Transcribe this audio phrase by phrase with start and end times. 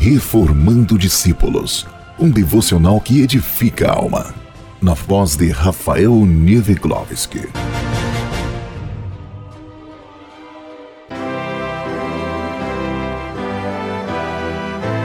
[0.00, 1.84] Reformando Discípulos,
[2.20, 4.32] um devocional que edifica a alma.
[4.80, 7.48] Na voz de Rafael Nieveglovski.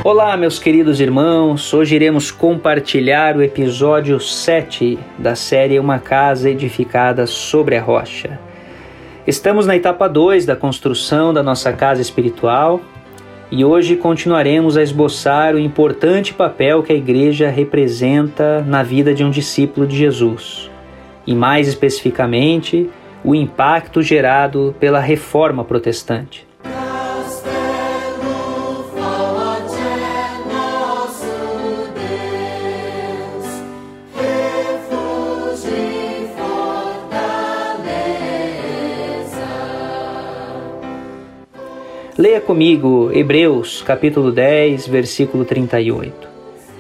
[0.04, 1.74] Olá, meus queridos irmãos.
[1.74, 8.40] Hoje iremos compartilhar o episódio 7 da série Uma Casa Edificada sobre a Rocha.
[9.26, 12.80] Estamos na etapa 2 da construção da nossa casa espiritual
[13.56, 19.24] e hoje continuaremos a esboçar o importante papel que a igreja representa na vida de
[19.24, 20.72] um discípulo de Jesus,
[21.28, 22.90] e mais especificamente,
[23.24, 26.48] o impacto gerado pela reforma protestante.
[42.24, 46.26] Leia comigo Hebreus capítulo 10, versículo 38.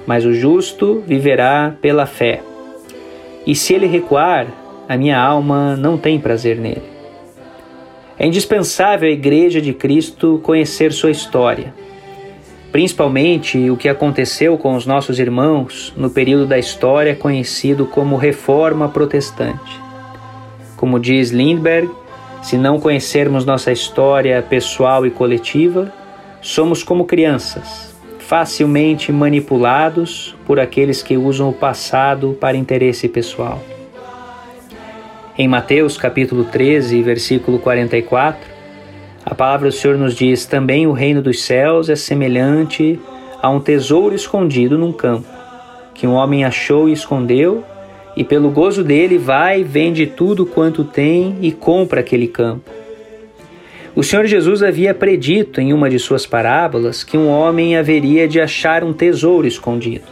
[0.08, 2.42] Mas o justo viverá pela fé.
[3.45, 4.48] E se ele recuar,
[4.88, 6.84] a minha alma não tem prazer nele.
[8.18, 11.73] É indispensável a Igreja de Cristo conhecer sua história,
[12.72, 18.88] principalmente o que aconteceu com os nossos irmãos no período da história conhecido como Reforma
[18.88, 19.78] Protestante.
[20.78, 22.03] Como diz Lindbergh,
[22.44, 25.92] se não conhecermos nossa história pessoal e coletiva,
[26.42, 33.62] somos como crianças, facilmente manipulados por aqueles que usam o passado para interesse pessoal.
[35.38, 38.52] Em Mateus capítulo 13, versículo 44,
[39.26, 43.00] a palavra do Senhor nos diz: Também o reino dos céus é semelhante
[43.42, 45.30] a um tesouro escondido num campo,
[45.94, 47.64] que um homem achou e escondeu
[48.16, 52.69] e pelo gozo dele vai, vende tudo quanto tem e compra aquele campo.
[53.95, 58.41] O Senhor Jesus havia predito em uma de suas parábolas que um homem haveria de
[58.41, 60.06] achar um tesouro escondido.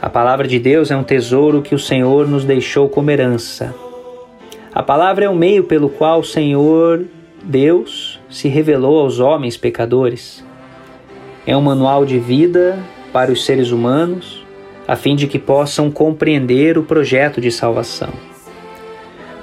[0.00, 3.74] A palavra de Deus é um tesouro que o Senhor nos deixou como herança.
[4.72, 7.04] A palavra é o meio pelo qual o Senhor
[7.42, 10.44] Deus se revelou aos homens pecadores.
[11.44, 12.78] É um manual de vida
[13.12, 14.46] para os seres humanos
[14.88, 18.08] a fim de que possam compreender o projeto de salvação.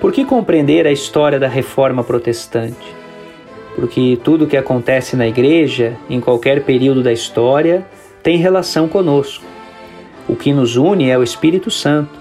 [0.01, 2.95] Por que compreender a história da reforma protestante?
[3.75, 7.85] Porque tudo o que acontece na igreja, em qualquer período da história,
[8.23, 9.45] tem relação conosco.
[10.27, 12.19] O que nos une é o Espírito Santo.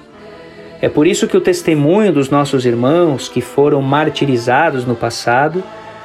[0.83, 5.65] É por isso que o testemunho dos nossos irmãos que foram martirizados no passado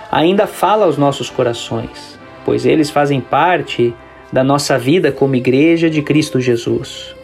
[0.10, 3.94] ainda fala aos nossos corações, pois eles fazem parte
[4.32, 7.16] da nossa vida como Igreja de Cristo Jesus.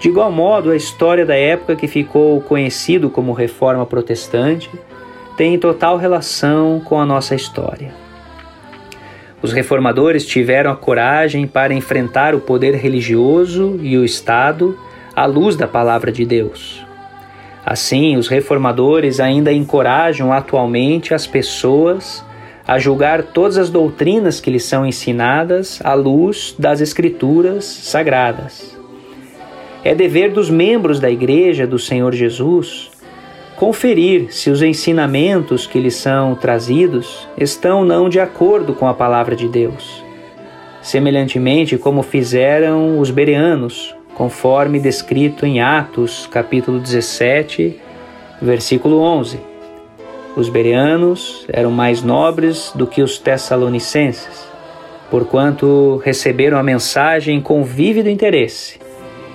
[0.00, 4.70] De igual modo, a história da época que ficou conhecido como Reforma Protestante
[5.36, 7.94] tem total relação com a nossa história.
[9.40, 14.78] Os reformadores tiveram a coragem para enfrentar o poder religioso e o Estado
[15.14, 16.84] à luz da palavra de Deus.
[17.64, 22.24] Assim, os reformadores ainda encorajam atualmente as pessoas
[22.66, 28.76] a julgar todas as doutrinas que lhes são ensinadas à luz das Escrituras sagradas.
[29.84, 32.90] É dever dos membros da Igreja do Senhor Jesus
[33.56, 39.36] conferir se os ensinamentos que lhes são trazidos estão não de acordo com a palavra
[39.36, 40.02] de Deus.
[40.80, 47.76] Semelhantemente como fizeram os bereanos, conforme descrito em Atos, capítulo 17,
[48.40, 49.51] versículo 11
[50.36, 54.46] os bereanos eram mais nobres do que os tessalonicenses,
[55.10, 58.80] porquanto receberam a mensagem com vívido interesse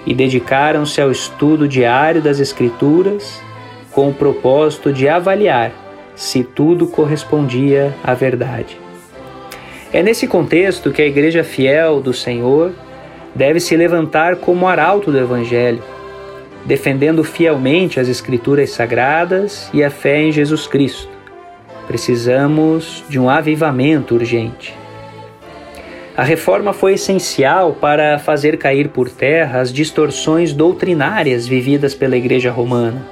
[0.06, 3.42] e dedicaram-se ao estudo diário das Escrituras
[3.92, 5.72] com o propósito de avaliar
[6.16, 8.80] se tudo correspondia à verdade.
[9.94, 12.72] É nesse contexto que a Igreja Fiel do Senhor
[13.36, 15.84] deve se levantar como arauto do Evangelho
[16.68, 21.10] defendendo fielmente as Escrituras Sagradas e a fé em Jesus Cristo.
[21.88, 24.76] Precisamos de um avivamento urgente.
[26.16, 32.52] A reforma foi essencial para fazer cair por terra as distorções doutrinárias vividas pela Igreja
[32.52, 33.08] Romana.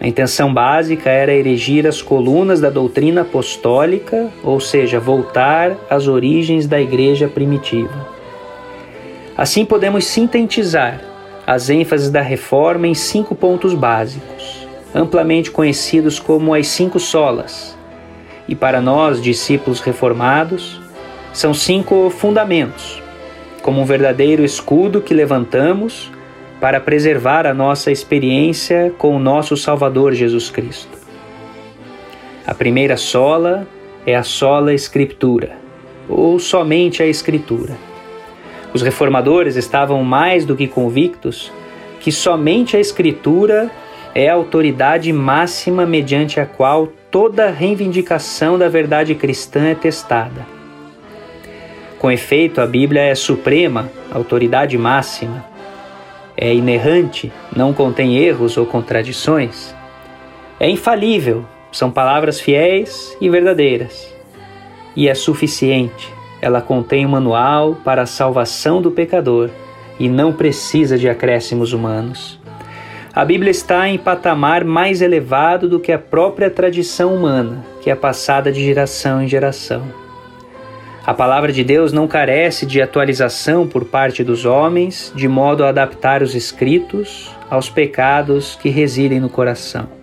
[0.00, 6.66] A intenção básica era erigir as colunas da doutrina apostólica, ou seja, voltar às origens
[6.66, 8.08] da Igreja primitiva.
[9.36, 11.07] Assim podemos sintetizar
[11.48, 17.74] as ênfases da reforma em cinco pontos básicos, amplamente conhecidos como as cinco solas.
[18.46, 20.78] E para nós, discípulos reformados,
[21.32, 23.02] são cinco fundamentos,
[23.62, 26.12] como um verdadeiro escudo que levantamos
[26.60, 30.98] para preservar a nossa experiência com o nosso Salvador Jesus Cristo.
[32.46, 33.66] A primeira sola
[34.04, 35.52] é a sola Escritura,
[36.10, 37.87] ou somente a Escritura.
[38.72, 41.50] Os reformadores estavam mais do que convictos
[42.00, 43.70] que somente a Escritura
[44.14, 50.46] é a autoridade máxima mediante a qual toda reivindicação da verdade cristã é testada.
[51.98, 55.44] Com efeito, a Bíblia é suprema, autoridade máxima,
[56.36, 59.74] é inerrante, não contém erros ou contradições,
[60.60, 64.14] é infalível, são palavras fiéis e verdadeiras,
[64.94, 69.50] e é suficiente, ela contém um manual para a salvação do pecador
[69.98, 72.38] e não precisa de acréscimos humanos.
[73.14, 77.94] A Bíblia está em patamar mais elevado do que a própria tradição humana, que é
[77.94, 79.82] passada de geração em geração.
[81.04, 85.70] A palavra de Deus não carece de atualização por parte dos homens, de modo a
[85.70, 89.97] adaptar os escritos aos pecados que residem no coração.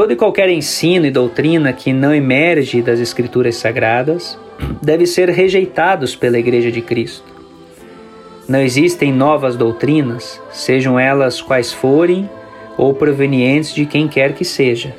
[0.00, 4.38] Todo e qualquer ensino e doutrina que não emerge das Escrituras Sagradas
[4.80, 7.30] deve ser rejeitados pela Igreja de Cristo.
[8.48, 12.26] Não existem novas doutrinas, sejam elas quais forem
[12.78, 14.96] ou provenientes de quem quer que seja.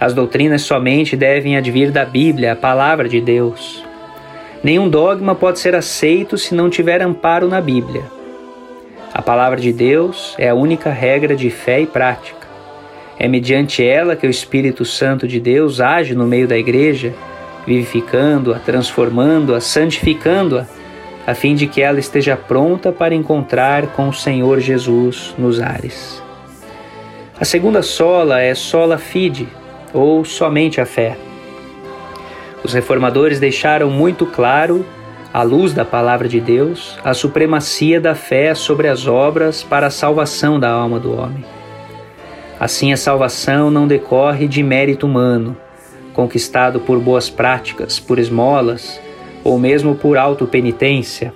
[0.00, 3.84] As doutrinas somente devem advir da Bíblia, a palavra de Deus.
[4.64, 8.04] Nenhum dogma pode ser aceito se não tiver amparo na Bíblia.
[9.12, 12.37] A palavra de Deus é a única regra de fé e prática.
[13.18, 17.12] É mediante ela que o Espírito Santo de Deus age no meio da igreja,
[17.66, 20.66] vivificando-a, transformando-a, santificando-a,
[21.26, 26.22] a fim de que ela esteja pronta para encontrar com o Senhor Jesus nos ares.
[27.40, 29.48] A segunda sola é sola fide,
[29.92, 31.16] ou somente a fé.
[32.64, 34.86] Os reformadores deixaram muito claro,
[35.32, 39.90] à luz da palavra de Deus, a supremacia da fé sobre as obras para a
[39.90, 41.57] salvação da alma do homem.
[42.58, 45.56] Assim, a salvação não decorre de mérito humano,
[46.12, 49.00] conquistado por boas práticas, por esmolas
[49.44, 51.32] ou mesmo por autopenitência,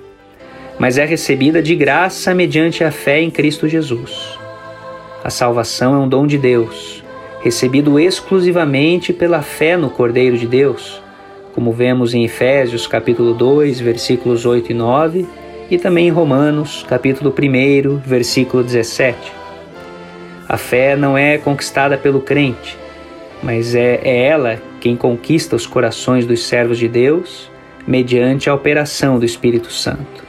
[0.79, 4.39] mas é recebida de graça mediante a fé em Cristo Jesus.
[5.23, 7.03] A salvação é um dom de Deus
[7.43, 11.03] recebido exclusivamente pela fé no Cordeiro de Deus,
[11.53, 15.27] como vemos em Efésios capítulo 2, versículos 8 e 9,
[15.69, 19.42] e também em Romanos capítulo 1, versículo 17.
[20.53, 22.77] A fé não é conquistada pelo crente,
[23.43, 27.51] mas é, é ela quem conquista os corações dos servos de Deus
[27.87, 30.23] mediante a operação do Espírito Santo.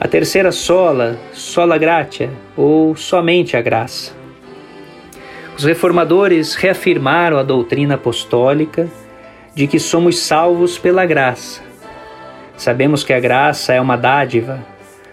[0.00, 4.14] A terceira sola, sola gratia, ou somente a graça.
[5.58, 8.88] Os reformadores reafirmaram a doutrina apostólica
[9.54, 11.60] de que somos salvos pela graça.
[12.56, 14.64] Sabemos que a graça é uma dádiva,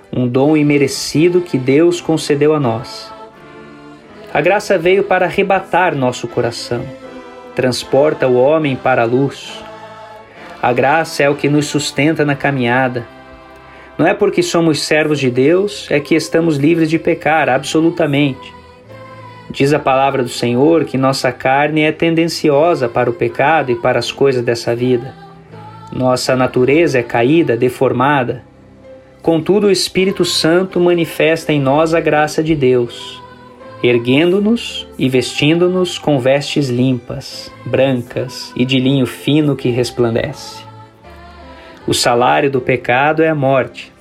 [0.10, 3.19] um dom imerecido que Deus concedeu a nós.
[4.32, 6.86] A graça veio para arrebatar nosso coração,
[7.56, 9.64] transporta o homem para a luz.
[10.62, 13.08] A graça é o que nos sustenta na caminhada.
[13.98, 18.54] Não é porque somos servos de Deus é que estamos livres de pecar, absolutamente.
[19.50, 23.98] Diz a palavra do Senhor que nossa carne é tendenciosa para o pecado e para
[23.98, 25.16] as coisas dessa vida.
[25.92, 28.44] Nossa natureza é caída, deformada.
[29.24, 33.19] Contudo, o Espírito Santo manifesta em nós a graça de Deus,
[33.82, 40.64] erguendo-nos e vestindo-nos com vestes limpas, brancas e de linho fino que resplandece.
[41.88, 43.92] O salário do pecado é a morte,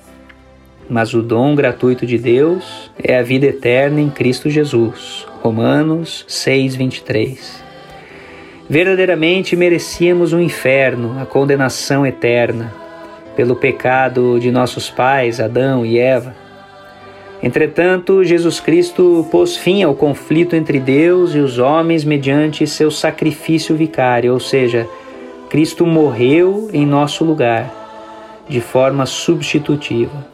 [0.90, 5.26] mas o dom gratuito de Deus é a vida eterna em Cristo Jesus.
[5.42, 7.62] Romanos 6:23.
[8.68, 12.74] Verdadeiramente merecíamos o um inferno, a condenação eterna,
[13.34, 16.47] pelo pecado de nossos pais, Adão e Eva.
[17.42, 23.76] Entretanto, Jesus Cristo pôs fim ao conflito entre Deus e os homens mediante seu sacrifício
[23.76, 24.88] vicário, ou seja,
[25.48, 27.72] Cristo morreu em nosso lugar,
[28.48, 30.26] de forma substitutiva.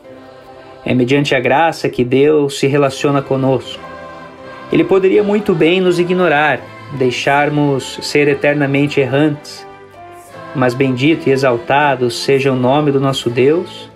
[0.84, 3.82] É mediante a graça que Deus se relaciona conosco.
[4.72, 6.60] Ele poderia muito bem nos ignorar,
[6.98, 9.66] deixarmos ser eternamente errantes.
[10.54, 13.90] Mas bendito e exaltado seja o nome do nosso Deus,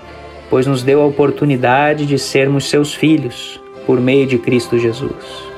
[0.51, 5.49] pois nos deu a oportunidade de sermos seus filhos por meio de Cristo Jesus.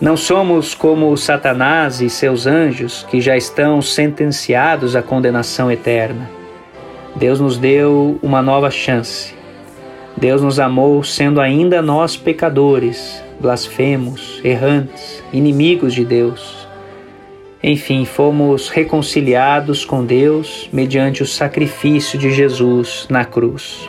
[0.00, 6.30] Não somos como Satanás e seus anjos que já estão sentenciados à condenação eterna.
[7.16, 9.34] Deus nos deu uma nova chance.
[10.16, 16.67] Deus nos amou sendo ainda nós pecadores, blasfemos, errantes, inimigos de Deus.
[17.62, 23.88] Enfim, fomos reconciliados com Deus mediante o sacrifício de Jesus na cruz.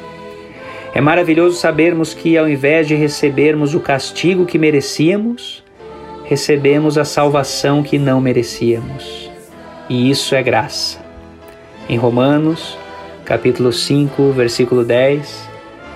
[0.93, 5.63] É maravilhoso sabermos que, ao invés de recebermos o castigo que merecíamos,
[6.25, 9.29] recebemos a salvação que não merecíamos.
[9.87, 10.99] E isso é graça.
[11.87, 12.75] Em Romanos,
[13.23, 15.47] capítulo 5, versículo 10,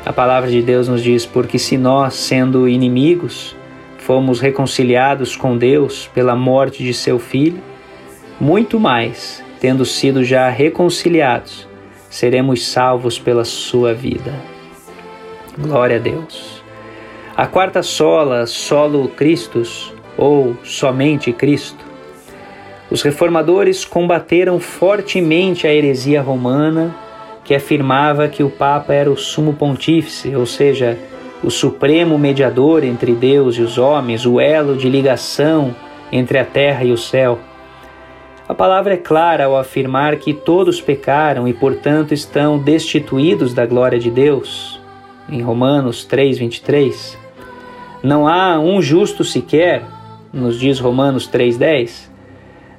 [0.06, 3.56] a palavra de Deus nos diz: Porque se nós, sendo inimigos,
[4.04, 7.62] fomos reconciliados com Deus pela morte de seu filho,
[8.40, 11.68] muito mais, tendo sido já reconciliados,
[12.10, 14.34] seremos salvos pela sua vida.
[15.58, 16.62] Glória a Deus.
[17.36, 21.84] A quarta sola, solo Christus, ou somente Cristo.
[22.92, 26.94] Os reformadores combateram fortemente a heresia romana
[27.46, 30.98] que afirmava que o Papa era o sumo pontífice, ou seja,
[31.44, 35.76] o supremo mediador entre Deus e os homens, o elo de ligação
[36.12, 37.38] entre a terra e o céu.
[38.48, 44.00] A palavra é clara ao afirmar que todos pecaram e, portanto, estão destituídos da glória
[44.00, 44.80] de Deus.
[45.30, 47.18] Em Romanos 3:23,
[48.02, 49.84] não há um justo sequer,
[50.32, 52.12] nos diz Romanos 3:10.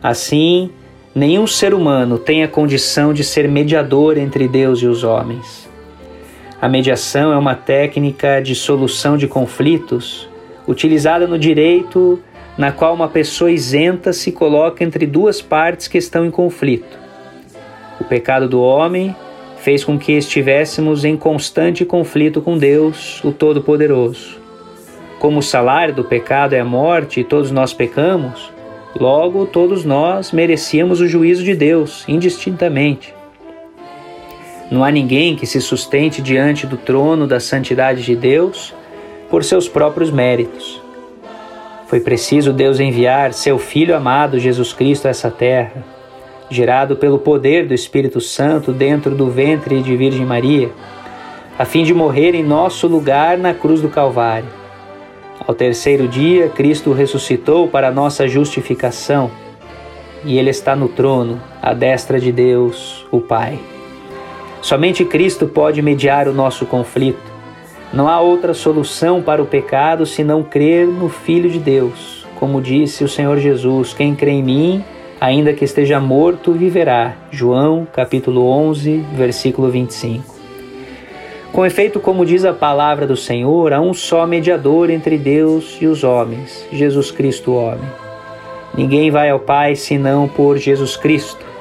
[0.03, 0.71] Assim,
[1.15, 5.74] nenhum ser humano tem a condição de ser mediador entre Deus e os homens.
[6.65, 10.27] A mediação é uma técnica de solução de conflitos
[10.67, 12.19] utilizada no direito
[12.57, 16.99] na qual uma pessoa isenta se coloca entre duas partes que estão em conflito.
[18.01, 19.15] O pecado do homem
[19.59, 24.41] fez com que estivéssemos em constante conflito com Deus, o Todo-Poderoso.
[25.19, 28.51] Como o salário do pecado é a morte e todos nós pecamos,
[28.99, 33.14] logo todos nós merecíamos o juízo de Deus, indistintamente.
[34.75, 38.75] Não há ninguém que se sustente diante do trono da santidade de Deus
[39.31, 40.83] por seus próprios méritos.
[41.87, 45.85] Foi preciso Deus enviar seu Filho amado Jesus Cristo a essa terra,
[46.51, 50.73] gerado pelo poder do Espírito Santo dentro do ventre de Virgem Maria,
[51.57, 54.49] a fim de morrer em nosso lugar na cruz do Calvário.
[55.47, 59.31] Ao terceiro dia, Cristo ressuscitou para nossa justificação
[60.25, 63.57] e Ele está no trono, à destra de Deus, o Pai.
[64.65, 67.35] Somente Cristo pode mediar o nosso conflito
[67.95, 72.27] não há outra solução para o pecado senão crer no Filho de Deus.
[72.35, 74.85] Como disse o Senhor Jesus: Quem crê em mim,
[75.21, 77.15] ainda que esteja morto, viverá.
[77.31, 80.35] João, capítulo 11, versículo 25.
[81.53, 85.87] Com efeito, como diz a palavra do Senhor, há um só mediador entre Deus e
[85.87, 87.89] os homens, Jesus Cristo, homem.
[88.77, 91.54] Ninguém vai ao Pai senão por Jesus Cristo.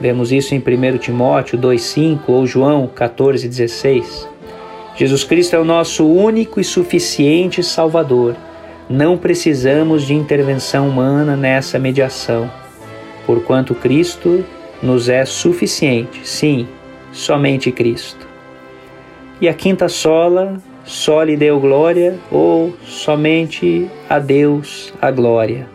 [0.00, 4.26] Vemos isso em 1 Timóteo 2,5 ou João 14,16.
[4.96, 8.36] Jesus Cristo é o nosso único e suficiente Salvador.
[8.88, 12.50] Não precisamos de intervenção humana nessa mediação,
[13.26, 14.44] porquanto Cristo
[14.82, 16.20] nos é suficiente.
[16.28, 16.68] Sim,
[17.12, 18.26] somente Cristo.
[19.40, 25.73] E a quinta sola, só lhe deu glória ou somente a Deus a glória.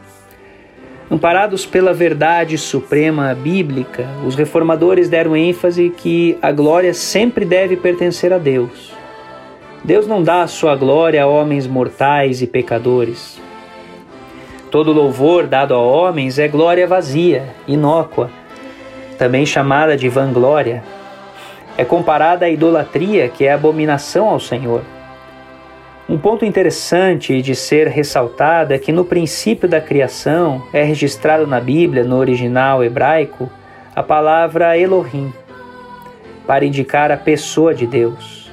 [1.11, 8.31] Amparados pela verdade suprema bíblica, os reformadores deram ênfase que a glória sempre deve pertencer
[8.31, 8.93] a Deus.
[9.83, 13.41] Deus não dá a sua glória a homens mortais e pecadores.
[14.69, 18.29] Todo louvor dado a homens é glória vazia, inócua,
[19.17, 20.83] também chamada de vanglória.
[21.75, 24.83] É comparada à idolatria, que é abominação ao Senhor.
[26.09, 31.59] Um ponto interessante de ser ressaltado é que no princípio da criação é registrado na
[31.61, 33.47] Bíblia, no original hebraico,
[33.95, 35.31] a palavra Elohim,
[36.47, 38.51] para indicar a pessoa de Deus.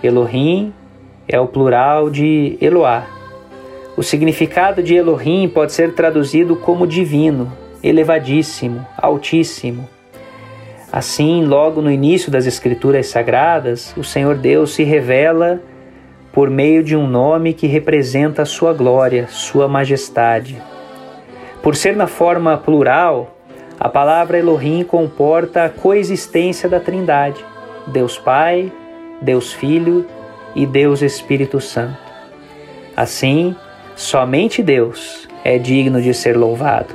[0.00, 0.72] Elohim
[1.26, 3.04] é o plural de Eloá.
[3.96, 9.88] O significado de Elohim pode ser traduzido como divino, elevadíssimo, altíssimo.
[10.92, 15.60] Assim, logo no início das Escrituras Sagradas, o Senhor Deus se revela
[16.32, 20.60] por meio de um nome que representa sua glória, sua majestade.
[21.62, 23.36] Por ser na forma plural,
[23.78, 27.44] a palavra Elohim comporta a coexistência da Trindade,
[27.86, 28.72] Deus Pai,
[29.20, 30.06] Deus Filho
[30.54, 31.98] e Deus Espírito Santo.
[32.96, 33.56] Assim,
[33.96, 36.94] somente Deus é digno de ser louvado.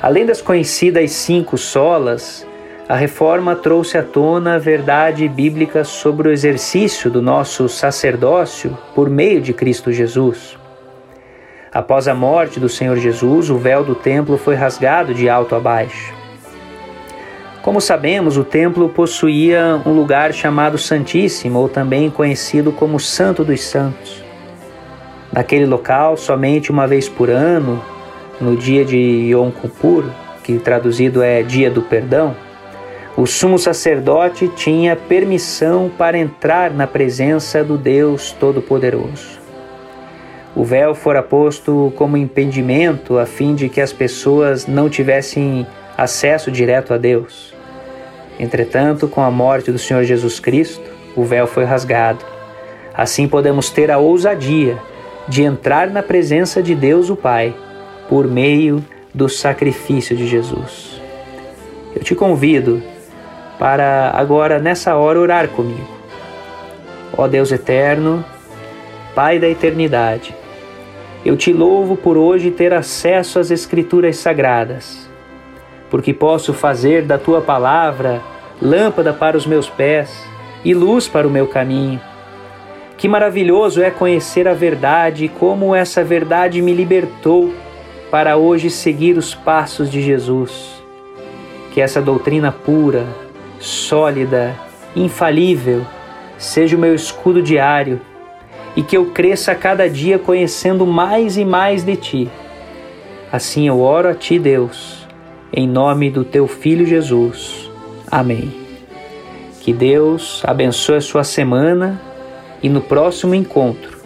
[0.00, 2.46] Além das conhecidas cinco solas,
[2.88, 9.10] a reforma trouxe à tona a verdade bíblica sobre o exercício do nosso sacerdócio por
[9.10, 10.56] meio de Cristo Jesus.
[11.70, 15.60] Após a morte do Senhor Jesus, o véu do templo foi rasgado de alto a
[15.60, 16.14] baixo.
[17.60, 23.60] Como sabemos, o templo possuía um lugar chamado Santíssimo, ou também conhecido como Santo dos
[23.60, 24.24] Santos.
[25.30, 27.84] Naquele local, somente uma vez por ano,
[28.40, 28.96] no dia de
[29.30, 30.04] Yom Kippur,
[30.42, 32.34] que traduzido é Dia do Perdão,
[33.18, 39.40] o sumo sacerdote tinha permissão para entrar na presença do Deus Todo-Poderoso.
[40.54, 46.48] O véu fora posto como impedimento a fim de que as pessoas não tivessem acesso
[46.48, 47.52] direto a Deus.
[48.38, 52.24] Entretanto, com a morte do Senhor Jesus Cristo, o véu foi rasgado.
[52.94, 54.78] Assim podemos ter a ousadia
[55.26, 57.52] de entrar na presença de Deus o Pai
[58.08, 58.80] por meio
[59.12, 61.02] do sacrifício de Jesus.
[61.96, 62.80] Eu te convido
[63.58, 65.88] para agora, nessa hora, orar comigo.
[67.16, 68.24] Ó Deus eterno,
[69.14, 70.32] Pai da eternidade,
[71.24, 75.10] eu te louvo por hoje ter acesso às Escrituras sagradas,
[75.90, 78.22] porque posso fazer da tua palavra
[78.62, 80.24] lâmpada para os meus pés
[80.64, 82.00] e luz para o meu caminho.
[82.96, 87.52] Que maravilhoso é conhecer a verdade e como essa verdade me libertou
[88.10, 90.82] para hoje seguir os passos de Jesus.
[91.72, 93.04] Que essa doutrina pura,
[93.60, 94.54] sólida,
[94.94, 95.84] infalível,
[96.36, 98.00] seja o meu escudo diário
[98.76, 102.30] e que eu cresça cada dia conhecendo mais e mais de Ti.
[103.30, 105.06] Assim eu oro a Ti, Deus,
[105.52, 107.70] em nome do Teu Filho Jesus.
[108.10, 108.52] Amém.
[109.60, 112.00] Que Deus abençoe a sua semana
[112.62, 113.98] e no próximo encontro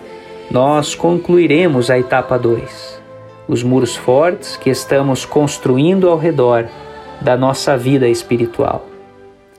[0.50, 3.00] nós concluiremos a etapa 2,
[3.48, 6.66] os muros fortes que estamos construindo ao redor
[7.20, 8.91] da nossa vida espiritual.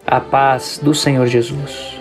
[0.05, 1.97] A paz do Senhor Jesus.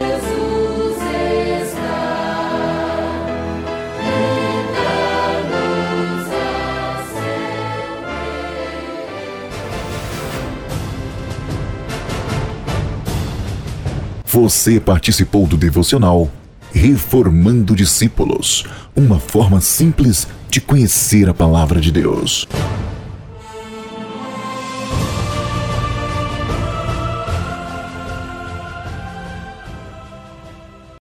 [14.24, 16.28] Você participou do devocional
[16.72, 18.64] Reformando Discípulos
[18.96, 22.48] uma forma simples de conhecer a palavra de Deus.